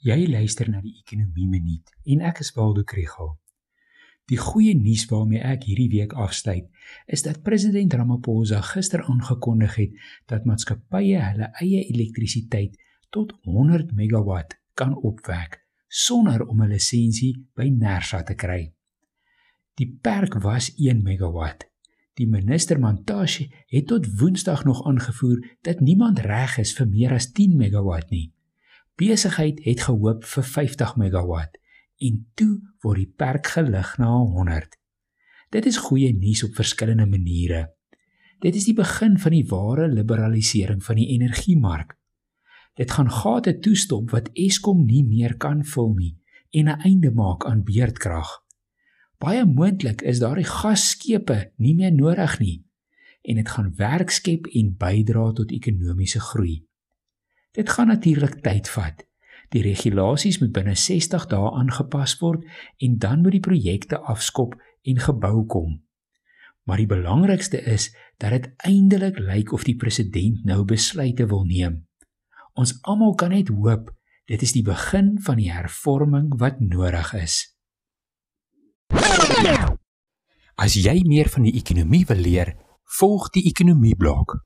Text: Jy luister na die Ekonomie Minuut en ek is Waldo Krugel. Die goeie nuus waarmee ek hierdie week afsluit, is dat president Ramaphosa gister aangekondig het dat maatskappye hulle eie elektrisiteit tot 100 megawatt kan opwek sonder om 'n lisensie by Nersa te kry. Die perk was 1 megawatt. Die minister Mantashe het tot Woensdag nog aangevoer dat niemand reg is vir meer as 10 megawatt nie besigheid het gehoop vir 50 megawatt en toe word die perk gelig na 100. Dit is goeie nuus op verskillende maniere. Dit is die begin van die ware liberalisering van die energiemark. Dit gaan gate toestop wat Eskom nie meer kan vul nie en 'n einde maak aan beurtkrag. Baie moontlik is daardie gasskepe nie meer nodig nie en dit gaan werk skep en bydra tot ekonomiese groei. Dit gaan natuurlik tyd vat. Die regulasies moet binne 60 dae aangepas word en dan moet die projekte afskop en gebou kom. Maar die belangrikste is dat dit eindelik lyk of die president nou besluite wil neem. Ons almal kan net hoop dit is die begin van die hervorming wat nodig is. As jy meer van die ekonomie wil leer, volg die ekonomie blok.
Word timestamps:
Jy 0.00 0.30
luister 0.32 0.70
na 0.72 0.78
die 0.80 0.94
Ekonomie 0.96 1.44
Minuut 1.44 1.90
en 2.08 2.22
ek 2.24 2.38
is 2.40 2.48
Waldo 2.56 2.86
Krugel. 2.88 3.34
Die 4.32 4.38
goeie 4.40 4.72
nuus 4.72 5.02
waarmee 5.10 5.42
ek 5.44 5.66
hierdie 5.68 5.90
week 5.92 6.14
afsluit, 6.16 6.70
is 7.04 7.20
dat 7.26 7.42
president 7.44 7.92
Ramaphosa 7.92 8.62
gister 8.64 9.04
aangekondig 9.04 9.76
het 9.76 9.98
dat 10.32 10.48
maatskappye 10.48 11.20
hulle 11.20 11.50
eie 11.60 11.82
elektrisiteit 11.92 12.80
tot 13.12 13.36
100 13.44 13.92
megawatt 13.92 14.56
kan 14.72 14.96
opwek 14.96 15.60
sonder 15.88 16.46
om 16.48 16.64
'n 16.64 16.72
lisensie 16.72 17.34
by 17.52 17.68
Nersa 17.68 18.22
te 18.22 18.34
kry. 18.34 18.72
Die 19.76 19.98
perk 20.00 20.40
was 20.40 20.72
1 20.78 21.02
megawatt. 21.02 21.68
Die 22.16 22.26
minister 22.26 22.80
Mantashe 22.80 23.50
het 23.68 23.86
tot 23.86 24.08
Woensdag 24.18 24.64
nog 24.64 24.86
aangevoer 24.86 25.58
dat 25.60 25.80
niemand 25.80 26.18
reg 26.18 26.58
is 26.58 26.72
vir 26.72 26.86
meer 26.88 27.12
as 27.12 27.32
10 27.32 27.56
megawatt 27.56 28.10
nie 28.10 28.32
besigheid 29.00 29.62
het 29.64 29.86
gehoop 29.88 30.26
vir 30.28 30.44
50 30.44 30.96
megawatt 31.00 31.56
en 32.00 32.20
toe 32.38 32.60
word 32.84 33.02
die 33.02 33.12
perk 33.22 33.48
gelig 33.54 33.96
na 34.00 34.10
100. 34.12 34.76
Dit 35.50 35.66
is 35.66 35.80
goeie 35.88 36.12
nuus 36.14 36.44
op 36.46 36.54
verskillende 36.56 37.06
maniere. 37.08 37.62
Dit 38.40 38.56
is 38.56 38.68
die 38.68 38.76
begin 38.76 39.18
van 39.20 39.34
die 39.36 39.46
ware 39.50 39.88
liberalisering 39.88 40.84
van 40.84 41.00
die 41.00 41.08
energiemark. 41.16 41.96
Dit 42.78 42.94
gaan 42.96 43.10
gate 43.12 43.58
toestop 43.60 44.12
wat 44.14 44.30
Eskom 44.38 44.86
nie 44.86 45.02
meer 45.04 45.36
kan 45.36 45.64
vul 45.64 45.92
nie 45.96 46.14
en 46.50 46.68
'n 46.68 46.80
einde 46.80 47.10
maak 47.10 47.44
aan 47.44 47.64
beurtkrag. 47.64 48.30
Baie 49.18 49.44
moontlik 49.44 50.02
is 50.02 50.18
daardie 50.18 50.48
gasskepe 50.48 51.52
nie 51.56 51.74
meer 51.74 51.92
nodig 51.92 52.38
nie 52.40 52.64
en 53.22 53.34
dit 53.34 53.48
gaan 53.48 53.74
werk 53.76 54.10
skep 54.10 54.46
en 54.46 54.76
bydra 54.76 55.32
tot 55.32 55.52
ekonomiese 55.52 56.20
groei. 56.20 56.69
Dit 57.52 57.70
gaan 57.70 57.90
natuurlik 57.90 58.40
tyd 58.42 58.68
vat. 58.68 59.06
Die 59.50 59.62
regulasies 59.62 60.38
moet 60.38 60.52
binne 60.54 60.76
60 60.78 61.26
dae 61.30 61.50
aangepas 61.58 62.14
word 62.20 62.44
en 62.78 62.98
dan 63.02 63.22
moet 63.22 63.34
die 63.34 63.46
projekte 63.46 63.98
afskop 63.98 64.54
en 64.86 65.00
gebou 65.02 65.46
kom. 65.46 65.80
Maar 66.64 66.78
die 66.78 66.90
belangrikste 66.90 67.58
is 67.66 67.90
dat 68.22 68.30
dit 68.30 68.50
eindelik 68.56 69.18
lyk 69.18 69.52
of 69.52 69.64
die 69.66 69.76
president 69.76 70.44
nou 70.46 70.62
besluite 70.64 71.26
wil 71.26 71.42
neem. 71.44 71.86
Ons 72.54 72.78
almal 72.82 73.14
kan 73.14 73.34
net 73.34 73.50
hoop 73.50 73.90
dit 74.30 74.42
is 74.46 74.52
die 74.54 74.62
begin 74.62 75.16
van 75.26 75.40
die 75.40 75.50
hervorming 75.50 76.28
wat 76.38 76.60
nodig 76.62 77.10
is. 77.18 77.40
As 80.54 80.76
jy 80.78 81.00
meer 81.08 81.30
van 81.32 81.48
die 81.48 81.56
ekonomie 81.58 82.04
wil 82.06 82.22
leer, 82.22 82.54
volg 83.00 83.30
die 83.34 83.42
ekonomie 83.50 83.96
blok. 83.98 84.36